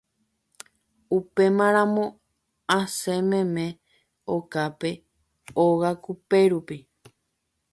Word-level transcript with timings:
upémaramo 1.17 2.05
asẽmeme 2.79 3.65
okápe 4.35 4.89
ogakupérupi 5.65 6.77